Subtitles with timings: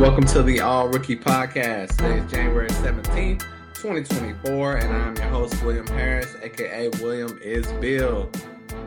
[0.00, 1.90] welcome to the All Rookie Podcast.
[1.98, 3.40] Today is January 17th,
[3.74, 8.30] 2024, and I'm your host, William Harris, aka William is Bill.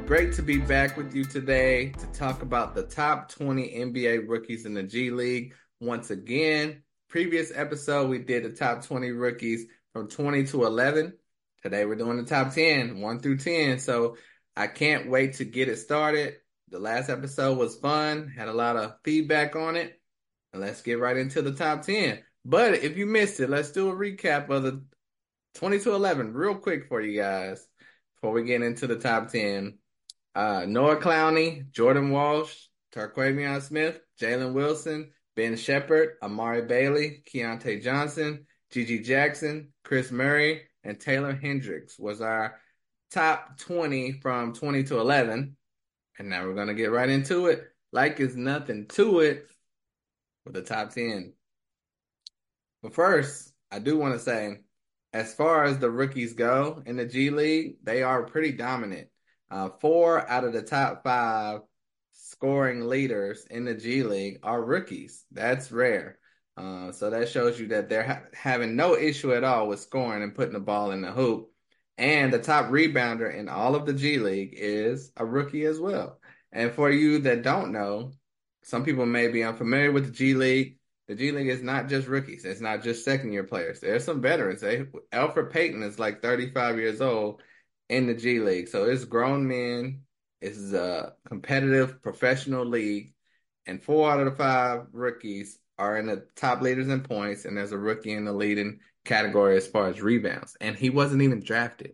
[0.08, 4.66] Great to be back with you today to talk about the top 20 NBA rookies
[4.66, 5.54] in the G League.
[5.80, 11.14] Once again, previous episode, we did the top 20 rookies from 20 to 11.
[11.62, 13.78] Today, we're doing the top 10, 1 through 10.
[13.78, 14.18] So
[14.58, 16.38] I can't wait to get it started.
[16.70, 20.00] The last episode was fun, had a lot of feedback on it.
[20.54, 22.20] Let's get right into the top 10.
[22.46, 24.84] But if you missed it, let's do a recap of the
[25.56, 27.66] 20 to 11 real quick for you guys
[28.16, 29.78] before we get into the top 10.
[30.36, 32.56] Uh, Noah Clowney, Jordan Walsh,
[32.94, 41.00] Terquavion Smith, Jalen Wilson, Ben Sheppard, Amari Bailey, Keyontae Johnson, GG Jackson, Kris Murray, and
[41.00, 42.60] Taylor Hendricks was our
[43.12, 45.56] top 20 from 20 to 11.
[46.20, 47.64] And now we're going to get right into it.
[47.92, 49.48] Like is nothing to it
[50.46, 51.34] with the top 10.
[52.82, 54.58] But first, I do want to say,
[55.14, 59.08] as far as the rookies go in the G League, they are pretty dominant.
[59.50, 61.62] Uh, four out of the top five
[62.12, 65.26] scoring leaders in the G League are rookies.
[65.32, 66.18] That's rare.
[66.58, 70.24] Uh, so that shows you that they're ha- having no issue at all with scoring
[70.24, 71.50] and putting the ball in the hoop.
[71.98, 76.20] And the top rebounder in all of the G League is a rookie as well.
[76.52, 78.12] And for you that don't know,
[78.64, 80.78] some people may be unfamiliar with the G League.
[81.08, 82.46] The G League is not just rookies.
[82.46, 83.80] It's not just second year players.
[83.80, 84.62] There's some veterans.
[84.62, 87.42] They, Elfrid Payton is like 35 years old
[87.90, 88.70] in the G League.
[88.70, 90.02] So it's grown men.
[90.42, 93.14] It's a competitive professional league.
[93.66, 97.46] And four out of the five rookies are in the top leaders in points.
[97.46, 100.56] And there's a rookie in the leading category as far as rebounds.
[100.62, 101.94] And he wasn't even drafted.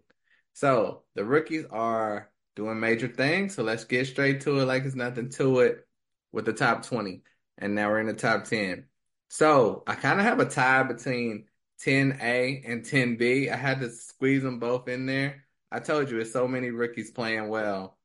[0.54, 3.56] So the rookies are doing major things.
[3.56, 5.88] So let's get straight to it like it's nothing to it
[6.32, 7.22] with the top 20.
[7.58, 8.86] And now we're in the top 10.
[9.30, 11.46] So I kind of have a tie between
[11.86, 13.52] 10A and 10B.
[13.52, 15.46] I had to squeeze them both in there.
[15.72, 17.98] I told you, it's so many rookies playing well.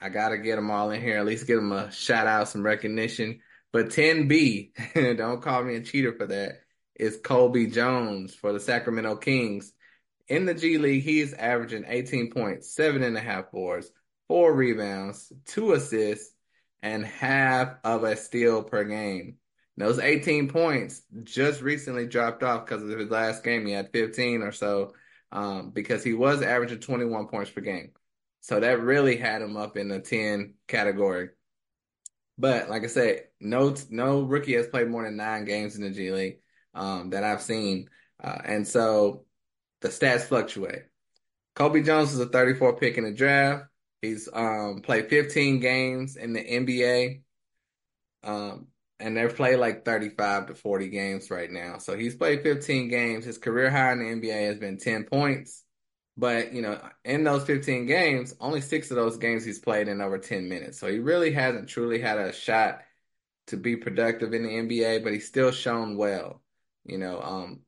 [0.00, 2.48] I got to get them all in here, at least give them a shout out,
[2.48, 3.40] some recognition.
[3.72, 6.60] But 10B, don't call me a cheater for that,
[6.94, 9.72] is Colby Jones for the Sacramento Kings.
[10.28, 13.90] In the G League, he's averaging 18 points, seven and a half boards,
[14.28, 16.32] four rebounds, two assists,
[16.82, 19.36] and half of a steal per game.
[19.78, 23.66] Those 18 points just recently dropped off because of his last game.
[23.66, 24.94] He had 15 or so
[25.32, 27.90] um, because he was averaging 21 points per game.
[28.40, 31.30] So that really had him up in the 10 category.
[32.38, 35.90] But like I said, no no rookie has played more than nine games in the
[35.90, 36.40] G League
[36.74, 37.88] um, that I've seen,
[38.22, 39.24] uh, and so
[39.80, 40.82] the stats fluctuate.
[41.54, 43.64] Colby Jones is a 34 pick in the draft.
[44.02, 47.22] He's um, played 15 games in the NBA.
[48.22, 48.68] Um,
[48.98, 51.78] and they've played like 35 to 40 games right now.
[51.78, 53.24] So he's played 15 games.
[53.24, 55.64] His career high in the NBA has been 10 points.
[56.16, 60.00] But, you know, in those 15 games, only six of those games he's played in
[60.00, 60.78] over 10 minutes.
[60.78, 62.80] So he really hasn't truly had a shot
[63.48, 66.42] to be productive in the NBA, but he's still shown well.
[66.84, 67.60] You know, um,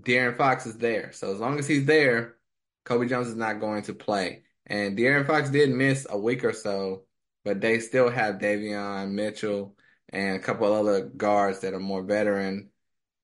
[0.00, 1.12] De'Aaron Fox is there.
[1.12, 2.36] So as long as he's there,
[2.84, 4.43] Colby Jones is not going to play.
[4.66, 7.04] And De'Aaron Fox did miss a week or so,
[7.44, 9.76] but they still have Davion Mitchell
[10.08, 12.70] and a couple other guards that are more veteran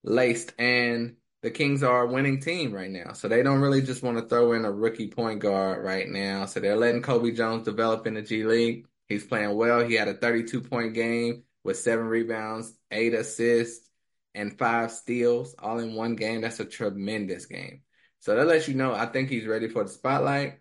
[0.03, 0.53] laced.
[0.59, 3.12] And the Kings are a winning team right now.
[3.15, 6.45] So they don't really just want to throw in a rookie point guard right now.
[6.47, 8.87] So they're letting Colby Jones develop in the G League.
[9.09, 9.81] He's playing well.
[9.81, 13.89] He had a 32 point game with seven rebounds, eight assists,
[14.34, 16.43] and five steals all in one game.
[16.43, 17.83] That's a tremendous game.
[18.21, 20.59] So that lets you know I think he's ready for the spotlight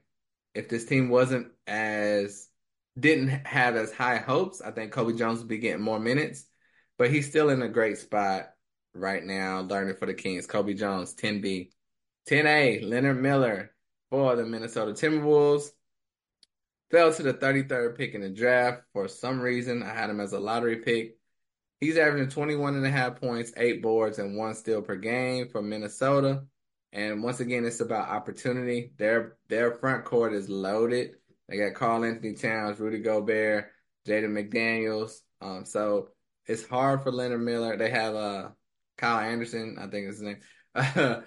[0.54, 2.48] if this team wasn't as
[3.00, 6.46] didn't have as high hopes, I think Colby Jones would be getting more minutes.
[6.98, 8.50] But he's still in a great spot
[8.94, 10.46] right now, learning for the Kings.
[10.46, 11.70] Colby Jones, 10B.
[12.30, 13.72] 10A, Leonard Miller
[14.10, 15.72] for the Minnesota Timberwolves.
[16.92, 18.82] Fell to the 33rd pick in the draft.
[18.94, 21.18] For some reason, I had him as a lottery pick.
[21.80, 25.62] He's averaging 21 and a half points, eight boards, and one steal per game for
[25.62, 26.44] Minnesota.
[26.92, 28.94] And once again, it's about opportunity.
[28.98, 31.12] Their their front court is loaded.
[31.48, 33.72] They got Karl-Anthony Towns, Rudy Gobert,
[34.08, 35.20] Jaden McDaniels.
[35.42, 36.10] Um, so
[36.46, 37.78] it's hard for Leonard Miller.
[37.78, 38.50] They have uh
[38.98, 40.40] Kyle Anderson, I think is his name.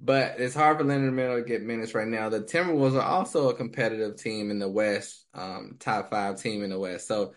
[0.00, 2.28] but it's hard for Leonard Miller to get minutes right now.
[2.28, 6.70] The Timberwolves are also a competitive team in the West, um, top five team in
[6.70, 7.08] the West.
[7.08, 7.34] So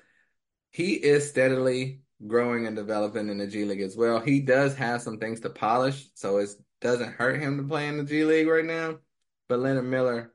[0.72, 4.20] he is steadily growing and developing in the G League as well.
[4.20, 7.98] He does have some things to polish, so it's doesn't hurt him to play in
[7.98, 8.98] the G League right now.
[9.50, 10.34] But Leonard Miller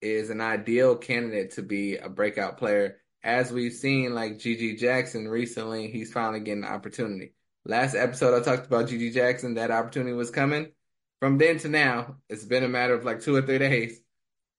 [0.00, 2.98] is an ideal candidate to be a breakout player.
[3.22, 7.34] As we've seen, like GG Jackson recently, he's finally getting the opportunity.
[7.64, 9.54] Last episode, I talked about GG Jackson.
[9.54, 10.72] That opportunity was coming.
[11.20, 14.00] From then to now, it's been a matter of like two or three days.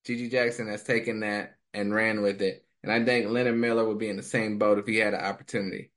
[0.08, 2.66] GG Jackson has taken that and ran with it.
[2.84, 5.22] And I think Leonard Miller would be in the same boat if he had an
[5.22, 5.92] opportunity.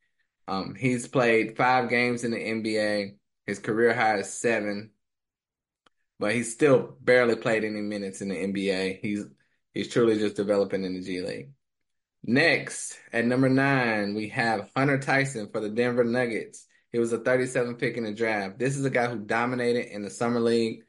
[0.48, 3.16] Um, he's played five games in the NBA.
[3.46, 4.90] His career high is seven,
[6.18, 9.00] but he's still barely played any minutes in the NBA.
[9.00, 9.24] He's
[9.74, 11.50] he's truly just developing in the G League.
[12.24, 16.66] Next, at number nine, we have Hunter Tyson for the Denver Nuggets.
[16.90, 18.58] He was a 37 pick in the draft.
[18.58, 20.82] This is a guy who dominated in the summer league.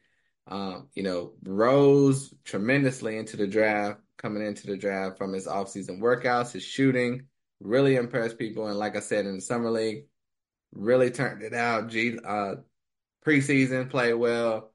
[0.47, 5.99] Um, you know, rose tremendously into the draft, coming into the draft from his offseason
[5.99, 7.27] workouts, his shooting,
[7.59, 8.67] really impressed people.
[8.67, 10.05] And like I said, in the summer league,
[10.71, 11.89] really turned it out.
[11.89, 12.55] G uh,
[13.25, 14.71] preseason played well,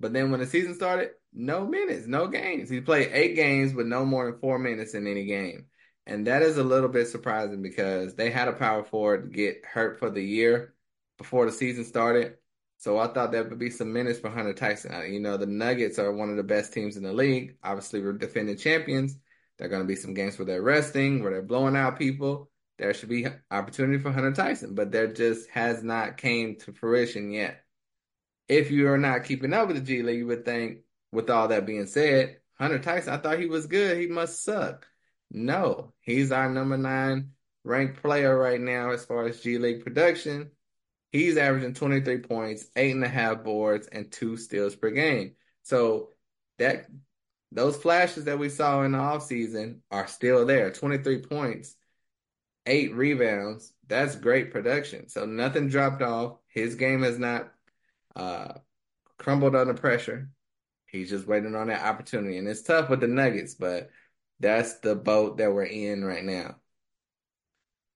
[0.00, 2.68] but then when the season started, no minutes, no games.
[2.68, 5.66] He played eight games with no more than four minutes in any game.
[6.06, 9.98] And that is a little bit surprising because they had a power forward get hurt
[9.98, 10.74] for the year
[11.18, 12.34] before the season started.
[12.78, 14.94] So I thought there would be some minutes for Hunter Tyson.
[14.94, 17.56] Uh, you know, the Nuggets are one of the best teams in the league.
[17.64, 19.16] Obviously, we're defending champions.
[19.58, 22.50] There are going to be some games where they're resting, where they're blowing out people.
[22.78, 27.32] There should be opportunity for Hunter Tyson, but there just has not came to fruition
[27.32, 27.64] yet.
[28.48, 30.78] If you are not keeping up with the G League, you would think,
[31.12, 33.98] with all that being said, Hunter Tyson, I thought he was good.
[33.98, 34.86] He must suck.
[35.30, 37.30] No, he's our number nine
[37.64, 40.50] ranked player right now as far as G League production.
[41.10, 45.34] He's averaging 23 points, eight and a half boards, and two steals per game.
[45.62, 46.10] So
[46.58, 46.86] that
[47.52, 50.70] those flashes that we saw in the offseason are still there.
[50.70, 51.74] 23 points,
[52.66, 53.72] eight rebounds.
[53.86, 55.08] That's great production.
[55.08, 56.38] So nothing dropped off.
[56.48, 57.52] His game has not
[58.16, 58.54] uh,
[59.18, 60.30] crumbled under pressure.
[60.86, 62.38] He's just waiting on that opportunity.
[62.38, 63.90] And it's tough with the Nuggets, but
[64.40, 66.56] that's the boat that we're in right now.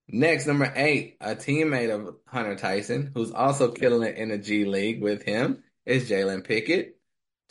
[0.08, 4.64] Next, number eight, a teammate of Hunter Tyson, who's also killing it in the G
[4.64, 6.96] League with him, is Jalen Pickett.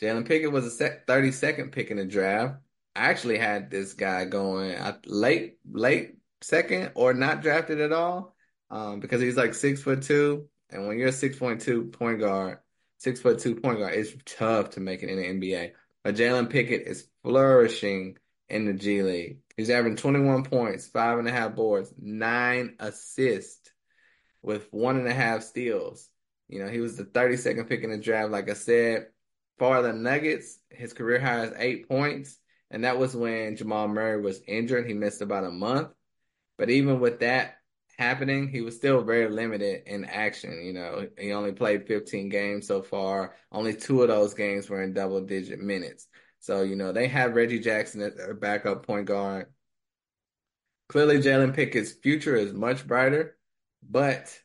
[0.00, 2.56] Jalen Pickett was a 32nd pick in the draft.
[2.94, 4.76] I actually had this guy going
[5.06, 8.34] late, late second or not drafted at all
[8.70, 10.48] um, because he's like six foot two.
[10.70, 12.58] And when you're a 6.2 point guard,
[13.00, 15.72] six foot two point guard, it's tough to make it in the NBA.
[16.04, 18.16] But Jalen Pickett is flourishing
[18.48, 19.38] in the G League.
[19.56, 23.70] He's averaging 21 points, five and a half boards, nine assists
[24.42, 26.08] with one and a half steals.
[26.48, 28.30] You know, he was the 32nd pick in the draft.
[28.30, 29.06] Like I said,
[29.58, 32.36] for the Nuggets, his career high is eight points.
[32.70, 34.86] And that was when Jamal Murray was injured.
[34.86, 35.88] He missed about a month.
[36.56, 37.56] But even with that
[38.00, 40.64] happening, he was still very limited in action.
[40.64, 43.34] You know, he only played 15 games so far.
[43.52, 46.08] Only two of those games were in double digit minutes.
[46.40, 49.52] So, you know, they have Reggie Jackson as their backup point guard.
[50.88, 53.36] Clearly, Jalen Pickett's future is much brighter,
[53.82, 54.36] but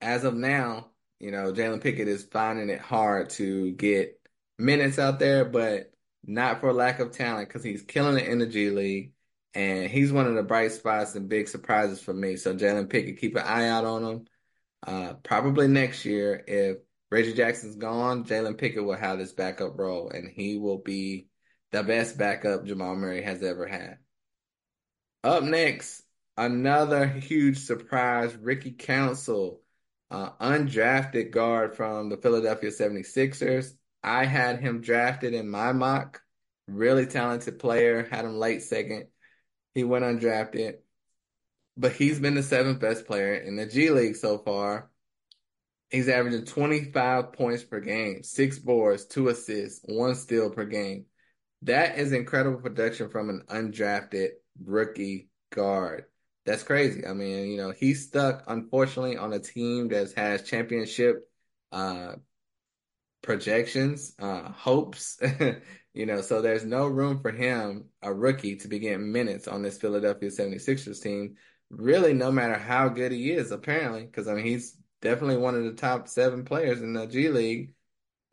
[0.00, 4.20] as of now, you know, Jalen Pickett is finding it hard to get
[4.58, 5.92] minutes out there, but
[6.24, 9.12] not for lack of talent because he's killing it in the G League.
[9.58, 12.36] And he's one of the bright spots and big surprises for me.
[12.36, 14.24] So Jalen Pickett, keep an eye out on him.
[14.86, 16.76] Uh, probably next year, if
[17.10, 21.26] Reggie Jackson's gone, Jalen Pickett will have this backup role, and he will be
[21.72, 23.98] the best backup Jamal Murray has ever had.
[25.24, 26.04] Up next,
[26.36, 29.60] another huge surprise, Ricky Council,
[30.12, 33.72] uh, undrafted guard from the Philadelphia 76ers.
[34.04, 36.22] I had him drafted in my mock.
[36.68, 39.08] Really talented player, had him late second.
[39.78, 40.78] He went undrafted,
[41.76, 44.90] but he's been the seventh best player in the G League so far.
[45.88, 51.06] He's averaging 25 points per game, six boards, two assists, one steal per game.
[51.62, 54.30] That is incredible production from an undrafted
[54.64, 56.06] rookie guard.
[56.44, 57.06] That's crazy.
[57.06, 61.30] I mean, you know, he's stuck, unfortunately, on a team that has championship
[61.70, 62.16] uh,
[63.28, 65.20] projections, uh, hopes,
[65.92, 69.60] you know, so there's no room for him, a rookie, to be getting minutes on
[69.60, 71.34] this Philadelphia 76ers team,
[71.68, 75.64] really, no matter how good he is, apparently, because, I mean, he's definitely one of
[75.64, 77.74] the top seven players in the G League,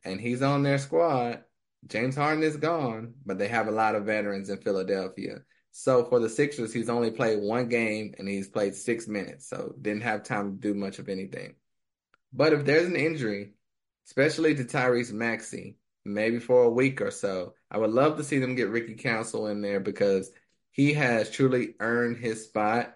[0.05, 1.43] and he's on their squad.
[1.85, 5.39] James Harden is gone, but they have a lot of veterans in Philadelphia.
[5.73, 9.75] So for the Sixers, he's only played one game and he's played six minutes, so
[9.81, 11.55] didn't have time to do much of anything.
[12.31, 13.54] But if there's an injury,
[14.05, 18.39] especially to Tyrese Maxey, maybe for a week or so, I would love to see
[18.39, 20.31] them get Ricky Council in there because
[20.71, 22.95] he has truly earned his spot.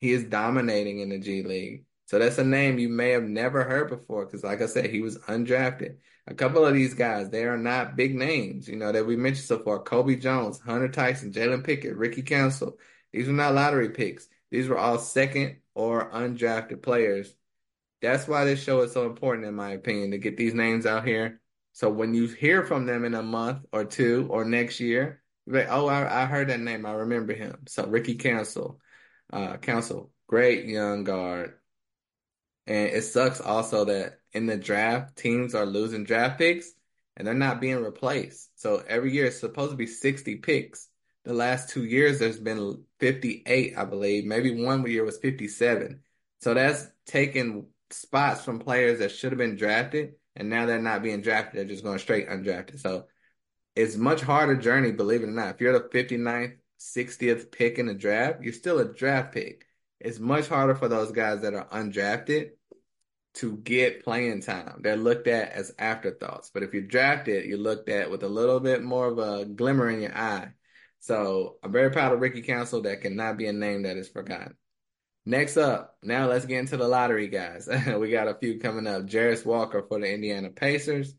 [0.00, 1.84] He is dominating in the G League.
[2.06, 5.02] So that's a name you may have never heard before because, like I said, he
[5.02, 5.96] was undrafted.
[6.26, 9.46] A couple of these guys, they are not big names, you know, that we mentioned
[9.46, 9.78] so far.
[9.78, 12.78] Colby Jones, Hunter Tyson, Jalen Pickett, Ricky Council.
[13.12, 14.28] These were not lottery picks.
[14.50, 17.34] These were all second or undrafted players
[18.00, 21.06] That's why this show is so important, in my opinion, to get these names out
[21.06, 21.40] here.
[21.72, 25.56] So when you hear from them in a month or two or next year, you're
[25.56, 26.86] like, oh, I, I heard that name.
[26.86, 27.64] I remember him.
[27.66, 28.80] So Ricky Council,
[29.32, 31.54] uh, Council, great young guard.
[32.66, 36.72] And it sucks also that in the draft, teams are losing draft picks
[37.16, 38.50] and they're not being replaced.
[38.60, 40.88] So every year it's supposed to be 60 picks.
[41.24, 44.24] The last two years, there's been 58, I believe.
[44.24, 46.00] Maybe one year was 57.
[46.40, 51.02] So that's taken spots from players that should have been drafted, and now they're not
[51.02, 51.58] being drafted.
[51.58, 52.80] They're just going straight undrafted.
[52.80, 53.06] So
[53.74, 55.54] it's much harder journey, believe it or not.
[55.54, 59.66] If you're the 59th, 60th pick in the draft, you're still a draft pick.
[60.00, 62.50] It's much harder for those guys that are undrafted
[63.34, 64.80] to get playing time.
[64.82, 66.50] They're looked at as afterthoughts.
[66.52, 69.88] But if you're drafted, you're looked at with a little bit more of a glimmer
[69.90, 70.48] in your eye.
[71.00, 72.82] So I'm very proud of Ricky Council.
[72.82, 74.56] That cannot be a name that is forgotten.
[75.28, 77.68] Next up, now let's get into the lottery, guys.
[77.98, 79.02] we got a few coming up.
[79.02, 81.14] Jarace Walker for the Indiana Pacers,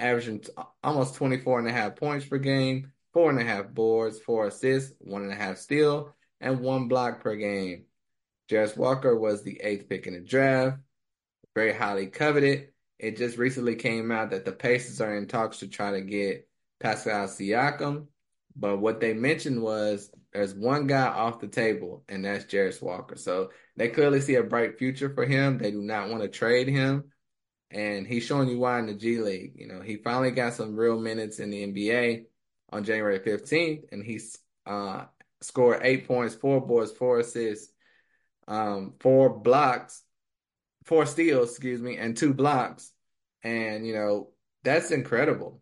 [0.00, 0.42] averaging
[0.82, 4.92] almost 24 and a half points per game, four and a half boards, four assists,
[4.98, 7.84] one and a half steal, and one block per game.
[8.50, 10.78] Jarace Walker was the eighth pick in the draft,
[11.54, 12.70] very highly coveted.
[12.98, 16.48] It just recently came out that the Pacers are in talks to try to get
[16.80, 18.08] Pascal Siakam,
[18.56, 23.16] but what they mentioned was there's one guy off the table, and that's Jarace Walker.
[23.16, 25.58] So they clearly see a bright future for him.
[25.58, 27.04] They do not want to trade him.
[27.70, 29.52] And he's showing you why in the G League.
[29.56, 32.24] You know, he finally got some real minutes in the NBA
[32.70, 35.04] on January 15th, and he's uh,
[35.42, 37.72] scored eight points, four boards, four assists,
[38.48, 40.02] um, four blocks,
[40.84, 42.90] four steals, excuse me, and two blocks.
[43.42, 44.30] And, you know,
[44.64, 45.60] that's incredible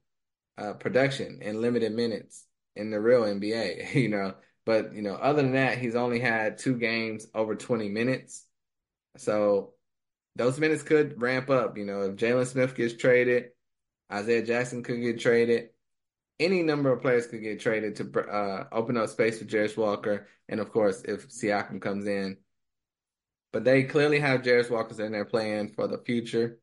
[0.59, 2.45] uh, production in limited minutes
[2.77, 4.35] in the real NBA, you know.
[4.67, 8.45] But, you know, other than that, he's only had two games over 20 minutes.
[9.17, 9.75] So
[10.37, 11.77] those minutes could ramp up.
[11.77, 13.51] You know, if Jalen Smith gets traded,
[14.13, 15.71] Isaiah Jackson could get traded.
[16.39, 20.27] Any number of players could get traded to uh, open up space for Jarace Walker.
[20.49, 22.39] And of course, if Siakam comes in.
[23.53, 26.59] But they clearly have Jarace Walker in there playing for the future.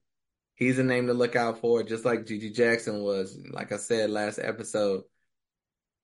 [0.55, 3.37] He's a name to look out for, just like GG Jackson was.
[3.51, 5.03] Like I said last episode,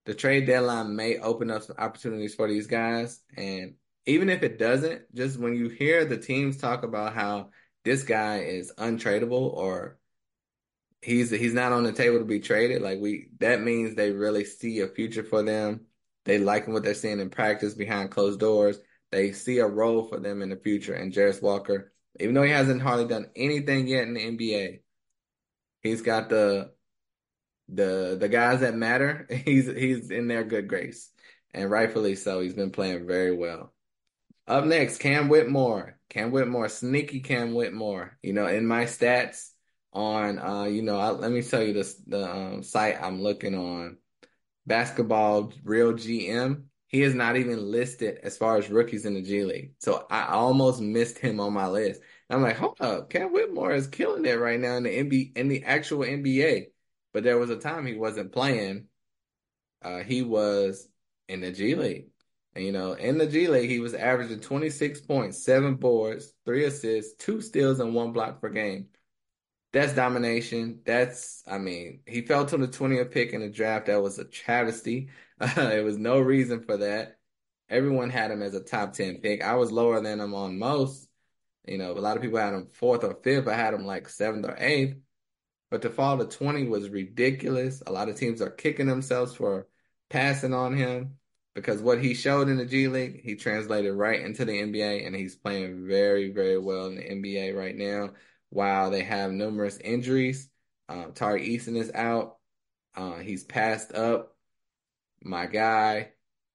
[0.06, 3.22] the trade deadline may open up some opportunities for these guys.
[3.38, 7.50] And even if it doesn't, just when you hear the teams talk about how
[7.86, 9.98] this guy is untradeable or
[11.02, 14.46] he's he's not on the table to be traded, like we that means they really
[14.46, 15.82] see a future for them.
[16.26, 18.80] They like what they're seeing in practice behind closed doors.
[19.12, 20.94] They see a role for them in the future.
[20.94, 24.82] And Jarace Walker, even though he hasn't hardly done anything yet in the NBA,
[25.82, 26.72] he's got the
[27.74, 31.10] the the guys that matter, he's he's in their good grace,
[31.54, 32.42] and rightfully so.
[32.42, 33.74] He's been playing very well.
[34.48, 35.98] Up next, Cam Whitmore.
[36.10, 38.18] Cam Whitmore, sneaky Cam Whitmore.
[38.22, 39.50] You know, in my stats
[39.94, 43.56] on, uh, you know, I, let me tell you this the um, site I'm looking
[43.56, 43.98] on,
[44.66, 46.64] Basketball Real GM.
[46.88, 49.74] He is not even listed as far as rookies in the G League.
[49.80, 52.02] So I almost missed him on my list.
[52.30, 55.48] I'm like, hold up, Cam Whitmore is killing it right now in the NBA, in
[55.48, 56.68] the actual NBA.
[57.14, 58.88] But there was a time he wasn't playing.
[59.82, 60.88] Uh, he was
[61.28, 62.08] in the G League.
[62.56, 66.66] And, you know, in the G League, he was averaging 26 points, seven boards, three
[66.66, 68.88] assists, two steals, and one block per game.
[69.72, 70.82] That's domination.
[70.86, 73.88] That's, I mean, he fell to the 20th pick in the draft.
[73.88, 75.10] That was a travesty.
[75.42, 77.18] Uh, there was no reason for that.
[77.68, 79.44] Everyone had him as a top 10 pick.
[79.44, 81.10] I was lower than him on most.
[81.66, 83.48] You know, a lot of people had him fourth or fifth.
[83.48, 84.96] I had him like seventh or eighth.
[85.74, 87.82] But to fall to 20 was ridiculous.
[87.88, 89.68] A lot of teams are kicking themselves for
[90.08, 91.18] passing on him
[91.56, 95.16] because what he showed in the G League, he translated right into the NBA, and
[95.16, 98.12] he's playing very, very well in the NBA right now.
[98.52, 100.48] While they have numerous injuries,
[100.90, 102.38] um, Tari Eason is out.
[102.96, 104.36] Uh, he's passed up.
[105.24, 106.12] My guy,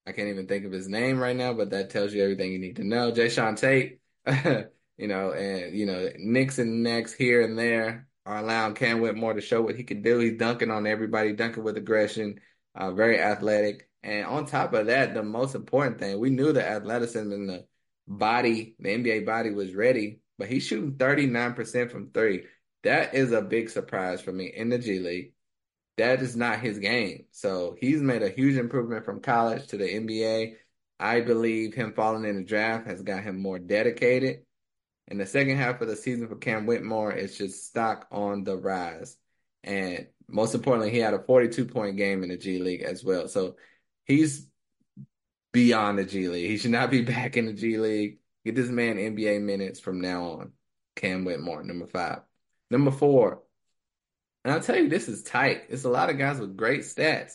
[0.07, 2.59] I can't even think of his name right now, but that tells you everything you
[2.59, 3.11] need to know.
[3.11, 3.99] Jae'Sean Tate,
[4.97, 9.41] you know, and you know, and necks here and there are allowing Cam Whitmore to
[9.41, 10.19] show what he can do.
[10.19, 12.39] He's dunking on everybody, dunking with aggression,
[12.75, 13.89] uh, very athletic.
[14.03, 17.65] And on top of that, the most important thing, we knew the athleticism and the
[18.07, 22.43] body, the NBA body was ready, but he's shooting 39% from three.
[22.83, 25.33] That is a big surprise for me in the G League.
[25.97, 27.25] That is not his game.
[27.31, 30.53] So he's made a huge improvement from college to the NBA.
[30.99, 34.41] I believe him falling in the draft has got him more dedicated.
[35.09, 38.55] In the second half of the season for Cam Whitmore, it's just stock on the
[38.55, 39.17] rise.
[39.63, 43.27] And most importantly, he had a 42 point game in the G League as well.
[43.27, 43.55] So
[44.05, 44.47] he's
[45.51, 46.49] beyond the G League.
[46.49, 48.19] He should not be back in the G League.
[48.45, 50.51] Get this man NBA minutes from now on.
[50.95, 52.19] Cam Whitmore, number five.
[52.69, 53.41] Number four,
[54.43, 55.63] and I'll tell you, this is tight.
[55.69, 57.33] It's a lot of guys with great stats,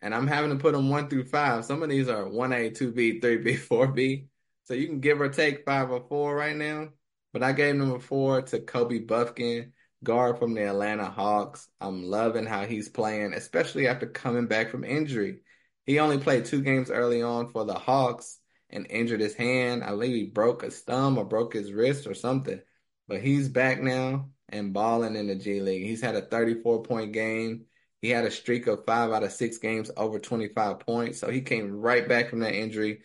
[0.00, 1.64] and I'm having to put them one through five.
[1.64, 4.26] Some of these are 1A, 2B, 3B, 4B.
[4.64, 6.88] So you can give or take five or four right now.
[7.32, 11.68] But I gave number four to Kobe Bufkin, guard from the Atlanta Hawks.
[11.80, 15.40] I'm loving how he's playing, especially after coming back from injury.
[15.84, 18.38] He only played two games early on for the Hawks
[18.70, 19.82] and injured his hand.
[19.82, 22.60] I believe he broke his thumb or broke his wrist or something.
[23.06, 25.86] But he's back now and balling in the G League.
[25.86, 27.64] He's had a 34 point game.
[28.00, 31.18] He had a streak of five out of six games over 25 points.
[31.18, 33.02] So he came right back from that injury,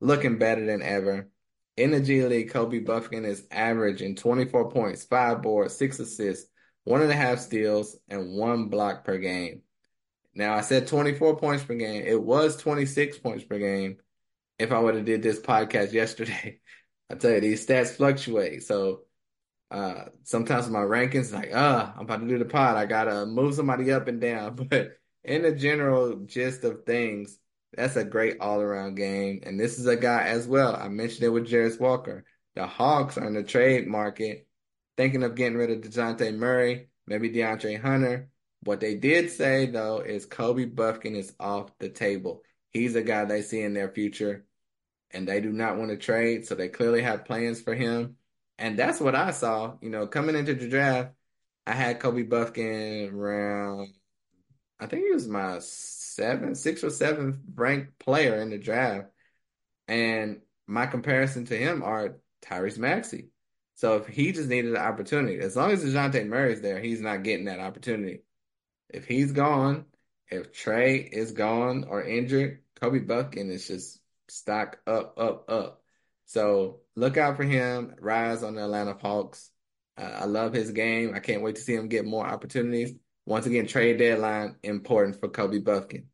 [0.00, 1.28] looking better than ever.
[1.76, 6.50] In the G League, Kobe Bufkin is averaging 24 points, five boards, six assists,
[6.84, 9.62] one and a half steals, and one block per game.
[10.34, 12.04] Now I said 24 points per game.
[12.04, 13.98] It was 26 points per game
[14.58, 16.60] if I would have did this podcast yesterday.
[17.10, 18.62] I tell you, these stats fluctuate.
[18.62, 19.02] So
[19.70, 22.76] uh, sometimes my rankings like, uh, I'm about to do the pod.
[22.76, 24.56] I gotta move somebody up and down.
[24.68, 27.38] But in the general gist of things,
[27.74, 29.40] that's a great all around game.
[29.44, 30.76] And this is a guy as well.
[30.76, 32.24] I mentioned it with Jarace Walker.
[32.54, 34.46] The Hawks are in the trade market,
[34.96, 38.28] thinking of getting rid of Dejounte Murray, maybe DeAndre Hunter.
[38.64, 42.42] What they did say though is Kobe Bufkin is off the table.
[42.72, 44.44] He's a guy they see in their future,
[45.10, 46.46] and they do not want to trade.
[46.46, 48.16] So they clearly have plans for him.
[48.58, 49.74] And that's what I saw.
[49.80, 51.12] You know, coming into the draft,
[51.66, 53.94] I had Kobe Bufkin around,
[54.78, 55.58] I think he was my
[56.14, 59.08] seventh, sixth or seventh ranked player in the draft.
[59.88, 63.28] And my comparison to him are Tyrese Maxey.
[63.74, 67.24] So if he just needed an opportunity, as long as Dejounte Murray's there, he's not
[67.24, 68.22] getting that opportunity.
[68.88, 69.86] If he's gone,
[70.28, 75.82] if Trey is gone or injured, Kobe Bufkin is just stock up, up, up.
[76.26, 77.94] So look out for him.
[78.00, 79.50] Rise on the Atlanta Hawks.
[79.98, 81.12] Uh, I love his game.
[81.14, 82.94] I can't wait to see him get more opportunities.
[83.26, 86.04] Once again, trade deadline important for Kobe Bufkin.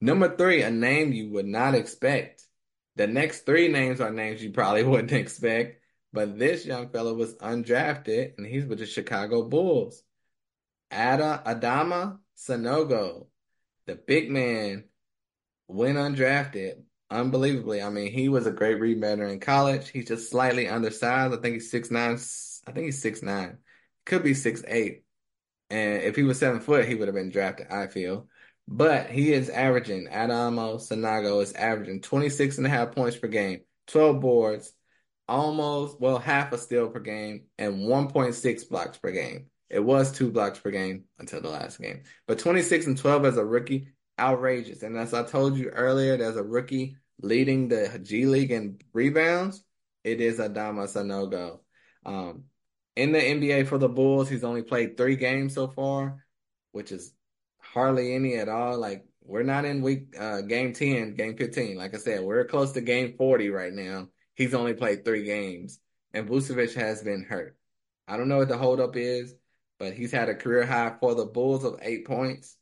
[0.00, 2.44] Number three, a name you would not expect.
[2.96, 5.82] The next three names are names you probably wouldn't expect,
[6.12, 10.02] but this young fellow was undrafted and he's with the Chicago Bulls.
[10.90, 13.26] Ada Adama Sanogo,
[13.86, 14.84] the big man,
[15.68, 17.82] went undrafted, unbelievably.
[17.82, 19.88] I mean, he was a great rebounder in college.
[19.88, 21.34] He's just slightly undersized.
[21.34, 22.18] I think he's six nine.
[22.66, 23.58] I think he's six nine.
[24.06, 25.04] Could be six eight.
[25.68, 28.28] And if he was seven foot, he would have been drafted, I feel.
[28.72, 33.62] But he is averaging, Adama Sanogo is averaging 26 and a half points per game,
[33.88, 34.72] 12 boards,
[35.26, 39.46] almost, well, half a steal per game, and 1.6 blocks per game.
[39.68, 42.04] It was two blocks per game until the last game.
[42.28, 43.88] But 26 and 12 as a rookie,
[44.20, 44.84] outrageous.
[44.84, 49.64] And as I told you earlier, there's a rookie leading the G League in rebounds.
[50.04, 51.58] It is Adama Sanogo.
[52.06, 52.44] Um,
[52.94, 56.24] in the NBA for the Bulls, he's only played three games so far,
[56.70, 57.12] which is
[57.72, 58.78] hardly any at all.
[58.78, 61.76] Like we're not in week uh, game 10, game 15.
[61.76, 64.08] Like I said, we're close to game 40 right now.
[64.34, 65.80] He's only played three games.
[66.12, 67.56] And Vucevic has been hurt.
[68.08, 69.34] I don't know what the holdup is,
[69.78, 72.56] but he's had a career high for the Bulls of eight points.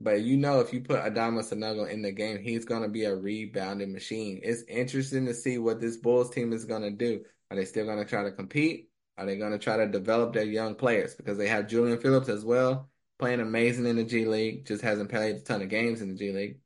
[0.00, 3.04] But you know, if you put Adama Sanogo in the game, he's going to be
[3.04, 4.40] a rebounding machine.
[4.42, 7.24] It's interesting to see what this Bulls team is going to do.
[7.50, 8.88] Are they still going to try to compete?
[9.16, 11.14] Are they going to try to develop their young players?
[11.14, 15.10] Because they have Julian Phillips as well, playing amazing in the G League, just hasn't
[15.10, 16.58] played a ton of games in the G League.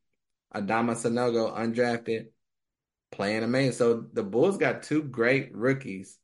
[0.53, 2.27] Adama Sanogo, undrafted,
[3.11, 3.73] playing amazing.
[3.73, 6.17] So the Bulls got two great rookies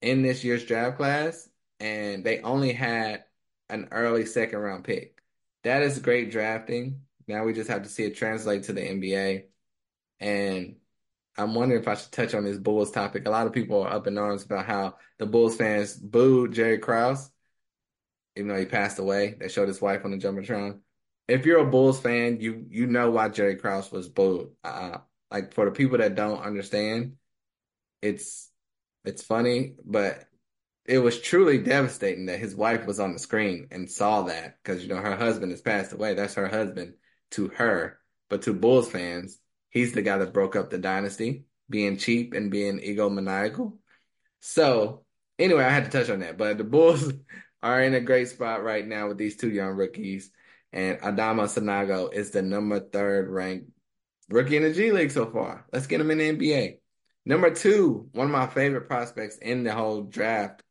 [0.00, 1.48] in this year's draft class,
[1.80, 3.24] and they only had
[3.68, 5.18] an early second round pick
[5.64, 7.02] that is great drafting.
[7.26, 9.44] Now we just have to see it translate to the NBA.
[10.20, 10.76] And
[11.36, 13.26] I'm wondering if I should touch on this Bulls topic.
[13.26, 16.78] A lot of people are up in arms about how the Bulls fans booed Jerry
[16.78, 17.30] Krause,
[18.38, 19.34] even though he passed away.
[19.38, 20.78] They showed his wife on the Jumbotron.
[21.26, 24.50] If you're a Bulls fan, you you know why Jerry Krause was booed.
[24.64, 24.98] Uh,
[25.30, 27.16] like for the people that don't understand,
[28.00, 28.50] it's
[29.04, 30.24] it's funny, but
[30.86, 34.82] it was truly devastating that his wife was on the screen and saw that because
[34.82, 36.14] you know her husband has passed away.
[36.14, 36.94] That's her husband
[37.32, 37.98] to her,
[38.30, 42.50] but to Bulls fans, he's the guy that broke up the dynasty, being cheap and
[42.50, 43.76] being egomaniacal.
[44.40, 45.04] So
[45.38, 46.38] anyway, I had to touch on that.
[46.38, 47.12] But the Bulls
[47.62, 50.30] are in a great spot right now with these two young rookies,
[50.72, 53.70] and Adama Sanogo is the number third ranked
[54.28, 55.66] rookie in the G League so far.
[55.72, 56.78] Let's get him in the NBA.
[57.24, 60.62] Number two, one of my favorite prospects in the whole draft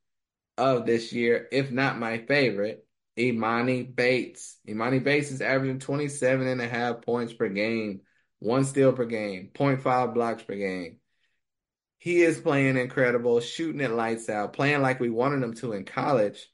[0.58, 2.86] of this year, if not my favorite,
[3.18, 4.58] Emoni Bates.
[4.68, 8.02] Emoni Bates is averaging 27 and a half points per game,
[8.40, 11.00] one steal per game, 0.5 blocks per game.
[12.00, 15.86] he is playing incredible, shooting it lights out, playing like we wanted him to in
[15.86, 16.48] college.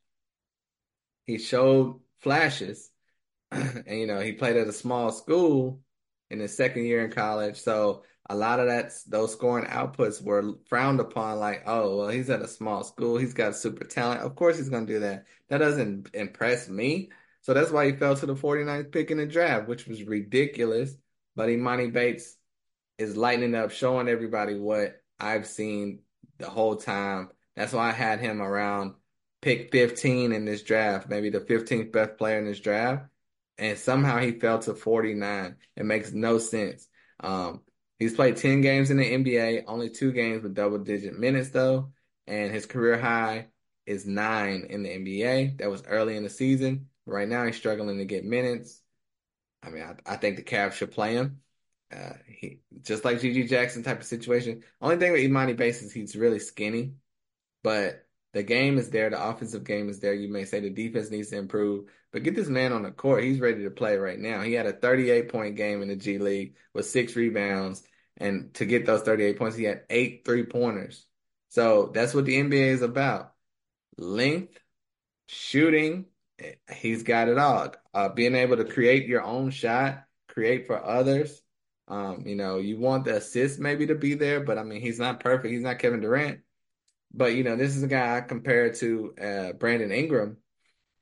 [1.26, 2.92] He showed flashes,
[3.52, 5.82] and you know he played at a small school
[6.30, 10.54] in his second year in college, so a lot of that those scoring outputs were
[10.68, 11.40] frowned upon.
[11.40, 14.22] Like, oh well, he's at a small school, he's got super talent.
[14.22, 15.26] Of course, he's going to do that.
[15.50, 17.12] That doesn't impress me.
[17.42, 20.96] So that's why he fell to the 49th pick in the draft, which was ridiculous.
[21.36, 22.38] But Emoni Bates
[22.98, 26.00] is lightening up, showing everybody what I've seen
[26.38, 27.30] the whole time.
[27.56, 28.96] That's why I had him around
[29.44, 33.06] pick 15 in this draft, maybe the 15th best player in this draft.
[33.58, 35.56] And somehow he fell to 49.
[35.76, 36.88] It makes no sense.
[37.20, 37.62] Um,
[38.00, 41.92] he's played 10 games in the NBA, only two games with double digit minutes though.
[42.26, 43.48] And his career high
[43.86, 45.58] is nine in the NBA.
[45.58, 46.88] That was early in the season.
[47.06, 48.82] Right now he's struggling to get minutes.
[49.62, 51.42] I mean, I, I think the Cavs should play him.
[51.94, 54.64] Uh, he just like GG Jackson type of situation.
[54.82, 56.94] Only thing with Emoni Bates is he's really skinny,
[57.62, 59.10] but the game is there.
[59.10, 60.14] The offensive game is there.
[60.14, 63.24] You may say the defense needs to improve, but get this man on the court.
[63.24, 64.42] He's ready to play right now.
[64.42, 67.84] He had a 38 point game in the G League with six rebounds,
[68.18, 71.06] and to get those 38 points, he had eight three pointers.
[71.50, 73.34] So that's what the NBA is about:
[73.98, 74.58] length,
[75.28, 76.06] shooting.
[76.74, 77.74] He's got it all.
[77.94, 81.44] Uh, being able to create your own shot, create for others
[81.88, 85.00] um, you know, you want the assist maybe to be there, but I mean, he's
[85.00, 85.52] not perfect.
[85.52, 86.40] He's not Kevin Durant.
[87.14, 90.38] But you know, this is a guy I compare to uh, Brandon Ingram.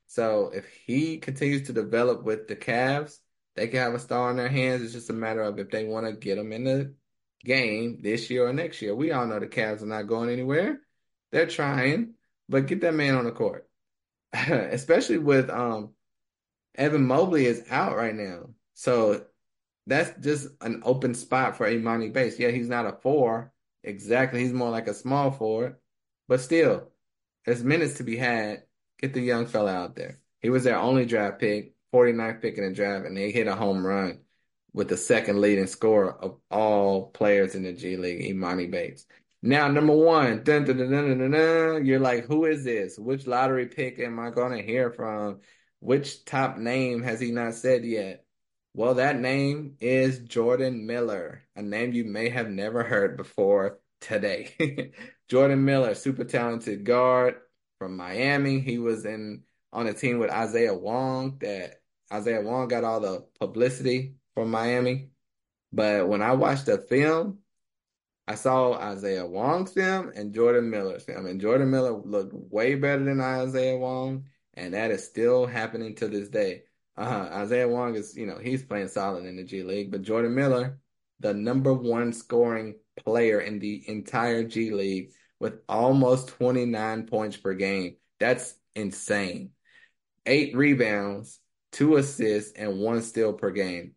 [0.08, 3.18] So if he continues to develop with the Cavs,
[3.56, 4.82] they can have a star in their hands.
[4.82, 6.94] It's just a matter of if they want to get him in the
[7.44, 8.94] game this year or next year.
[8.94, 10.80] We all know the Cavs are not going anywhere.
[11.30, 12.14] They're trying,
[12.48, 13.68] but get that man on the court.
[14.32, 15.94] Especially with um
[16.74, 18.50] Evan Mobley is out right now.
[18.74, 19.24] So
[19.86, 22.38] that's just an open spot for Emoni Bates.
[22.38, 24.40] Yeah, he's not a four exactly.
[24.40, 25.76] He's more like a small forward,
[26.32, 26.88] but still,
[27.44, 28.62] there's minutes to be had.
[28.98, 30.18] Get the young fella out there.
[30.40, 33.54] He was their only draft pick, 49th pick in the draft, and they hit a
[33.54, 34.20] home run
[34.72, 39.04] with the second leading scorer of all players in the G League, Emoni Bates.
[39.42, 42.98] Now, number one, dun, dun, dun, you're like, who is this?
[42.98, 45.40] Which lottery pick am I going to hear from?
[45.80, 48.24] Which top name has he not said yet?
[48.72, 54.92] Well, that name is Jordan Miller, a name you may have never heard before today.
[55.32, 57.36] Jordan Miller, super talented guard
[57.78, 58.60] from Miami.
[58.60, 61.76] He was in on a team with Isaiah Wong that
[62.12, 65.08] Isaiah Wong got all the publicity from Miami.
[65.72, 67.38] But when I watched the film,
[68.28, 71.24] I saw Isaiah Wong's film and Jordan Miller's film.
[71.24, 74.26] And Jordan Miller looked way better than Isaiah Wong.
[74.52, 76.64] And that is still happening to this day.
[76.98, 77.30] Uh-huh.
[77.32, 80.78] Isaiah Wong is, you know, he's playing solid in the G League, but Jordan Miller,
[81.20, 87.52] the number one scoring player in the entire G League with almost 29 points per
[87.52, 87.96] game.
[88.20, 89.50] That's insane.
[90.24, 91.40] Eight rebounds,
[91.72, 93.96] two assists, and one steal per game.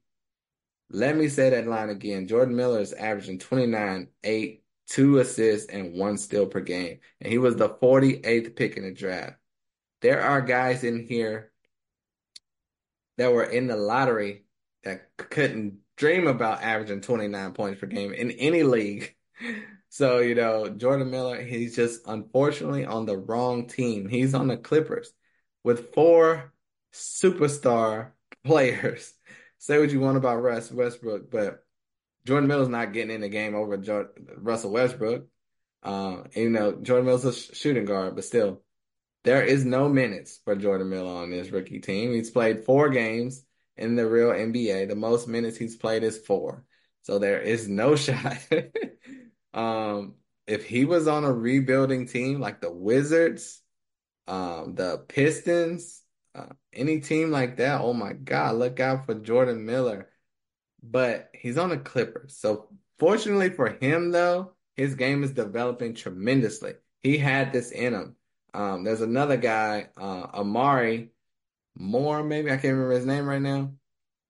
[0.90, 2.28] Let me say that line again.
[2.28, 6.98] Jordan Miller is averaging 29, 8, two assists, and one steal per game.
[7.22, 9.36] And he was the 48th pick in the draft.
[10.02, 11.52] There are guys in here
[13.18, 14.46] that were in the lottery
[14.84, 19.16] that couldn't dream about averaging 29 points per game in any league.
[19.96, 24.10] So, you know, Jordan Miller, he's just unfortunately on the wrong team.
[24.10, 25.14] He's on the Clippers
[25.64, 26.52] with four
[26.92, 28.12] superstar
[28.44, 29.14] players.
[29.58, 31.64] Say what you want about Russ Westbrook, but
[32.26, 33.78] Jordan Miller's not getting in the game over
[34.36, 35.28] Russell Westbrook.
[35.82, 38.64] Uh, you know, Jordan Miller's a shooting guard, but still,
[39.24, 42.12] there is no minutes for Jordan Miller on this rookie team.
[42.12, 43.46] He's played four games
[43.78, 44.90] in the real NBA.
[44.90, 46.66] The most minutes he's played is four.
[47.04, 48.46] So there is no shot.
[49.56, 50.16] Um,
[50.46, 53.62] if he was on a rebuilding team like the Wizards,
[54.28, 56.02] um, the Pistons,
[56.36, 60.10] uh, any team like that, oh my God, look out for Jordan Miller.
[60.84, 62.38] But he's on the Clippers.
[62.38, 66.74] So fortunately for him, though, his game is developing tremendously.
[67.02, 68.16] He had this in him.
[68.54, 71.12] Um, there's another guy, uh, Amari
[71.78, 73.74] Moore, maybe I can't remember his name right now.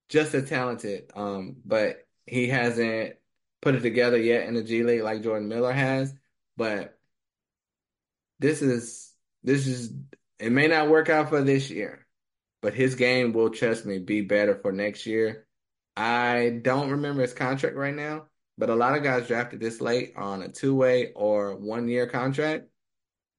[0.08, 3.16] Just as talented, um, but he hasn't
[3.66, 6.14] put it together yet in the G League like Jordan Miller has.
[6.56, 6.96] But
[8.38, 9.92] this is this is
[10.38, 12.06] it may not work out for this year,
[12.62, 15.48] but his game will trust me be better for next year.
[15.96, 18.26] I don't remember his contract right now,
[18.56, 22.06] but a lot of guys drafted this late on a two way or one year
[22.06, 22.68] contract.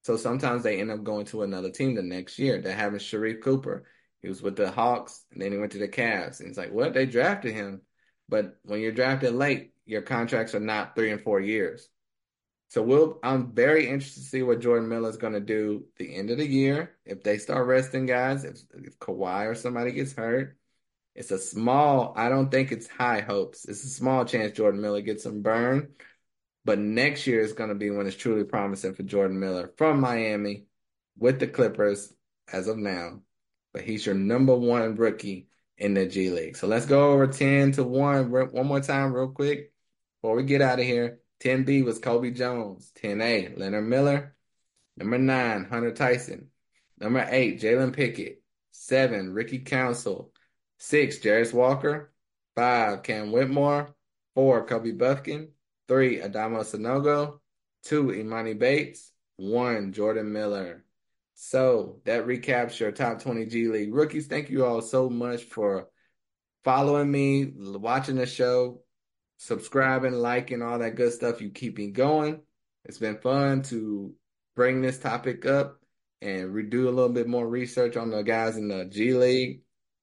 [0.03, 2.61] So sometimes they end up going to another team the next year.
[2.61, 3.85] They're having Sharife Cooper.
[4.21, 6.41] He was with the Hawks and then he went to the Cavs.
[6.41, 6.93] And it's like, what?
[6.93, 7.81] They drafted him.
[8.27, 11.89] But when you're drafted late, your contracts are not three and four years.
[12.69, 16.15] So we'll I'm very interested to see what Jordan Miller is going to do the
[16.15, 16.97] end of the year.
[17.06, 20.58] If they start resting guys, if, if Kawhi or somebody gets hurt,
[21.15, 23.65] it's a small, I don't think it's high hopes.
[23.65, 25.93] It's a small chance Jordan Miller gets some burn.
[26.65, 30.02] But next year is going to be when it's truly promising for Jordan Miller from
[30.02, 30.65] Miami
[31.17, 32.13] with the Clippers
[32.52, 33.21] as of now.
[33.73, 35.47] But he's your number one rookie
[35.78, 36.58] in the G League.
[36.58, 39.71] So let's go over 10 to 1 one more time, real quick,
[40.27, 41.19] before we get out of here.
[41.39, 42.91] 10B was Colby Jones.
[43.01, 44.35] 10A, Leonard Miller.
[44.97, 46.49] Number 9, Hunter Tyson.
[46.99, 48.43] Number 8, Jalen Pickett.
[48.71, 50.33] 7, Ricky Council.
[50.79, 52.11] 6, Jarace Walker.
[52.57, 53.95] 5, Cam Whitmore.
[54.35, 55.47] 4, Kobe Bufkin.
[55.87, 57.39] 3, Adama Sanogo.
[57.85, 59.13] 2, Emoni Bates.
[59.37, 60.83] 1, Jordan Miller.
[61.35, 64.27] So that recaps your top 20 G League rookies.
[64.27, 65.87] Thank you all so much for
[66.65, 68.81] following me, watching the show,
[69.38, 71.41] subscribing, liking, all that good stuff.
[71.41, 72.41] You keep me going.
[72.86, 74.13] It's been fun to
[74.56, 75.80] bring this topic up
[76.21, 79.62] and redo a little bit more research on the guys in the G League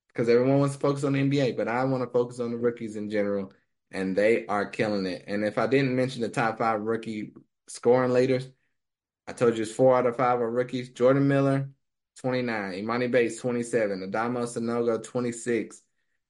[0.09, 2.57] because everyone wants to focus on the NBA, but I want to focus on the
[2.57, 3.53] rookies in general,
[3.91, 5.25] and they are killing it.
[5.27, 7.33] And if I didn't mention the top five rookie
[7.69, 8.49] scoring leaders,
[9.27, 10.91] I told you it's four out of five are rookies.
[10.91, 11.71] Jordan Miller,
[12.21, 12.73] 29.
[12.73, 14.11] Emoni Bates, 27.
[14.11, 15.83] Adama Sanogo, 26.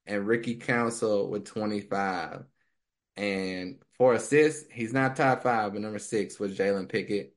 [0.07, 2.45] And Ricky Council with 25.
[3.17, 7.33] And for assists, he's not top five, but number six was Jalen Pickett.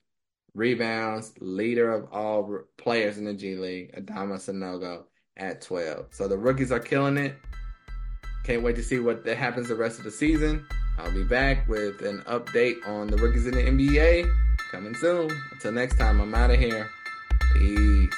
[0.55, 5.05] Rebounds, leader of all players in the G League, Adama Sanogo
[5.37, 6.07] at 12.
[6.11, 7.37] So the rookies are killing it.
[8.45, 10.67] Can't wait to see what happens the rest of the season.
[10.99, 14.29] I'll be back with an update on the rookies in the NBA
[14.73, 15.31] coming soon.
[15.53, 16.91] Until next time, I'm out of here.
[17.55, 18.18] Peace.